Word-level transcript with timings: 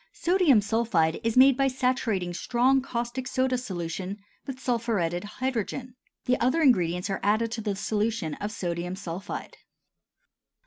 Sodium 0.13 0.61
sulphide 0.61 1.19
is 1.23 1.37
made 1.37 1.55
by 1.55 1.67
saturating 1.67 2.33
strong 2.33 2.81
caustic 2.81 3.27
soda 3.27 3.55
solution 3.55 4.17
with 4.47 4.59
sulphuretted 4.59 5.23
hydrogen. 5.23 5.95
The 6.25 6.39
other 6.39 6.63
ingredients 6.63 7.11
are 7.11 7.19
added 7.21 7.51
to 7.51 7.61
the 7.61 7.75
solution 7.75 8.33
of 8.33 8.51
sodium 8.51 8.95
sulphide. 8.95 9.57